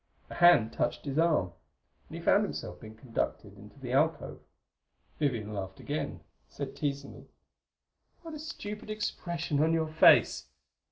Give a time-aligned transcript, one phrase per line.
[0.31, 1.51] A hand touched his arm,
[2.09, 4.39] and he found himself being conducted into the alcove.
[5.19, 7.27] Vivian laughed again; said, teasingly,
[8.23, 10.47] "What a stupid expression on your face!"